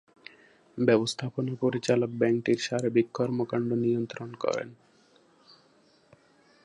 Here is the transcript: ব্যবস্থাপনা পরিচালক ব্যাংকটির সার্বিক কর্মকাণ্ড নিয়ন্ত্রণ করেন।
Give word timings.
ব্যবস্থাপনা 0.77 1.53
পরিচালক 1.55 2.11
ব্যাংকটির 2.11 2.59
সার্বিক 2.59 3.07
কর্মকাণ্ড 3.13 3.69
নিয়ন্ত্রণ 3.73 4.29
করেন। 4.35 4.69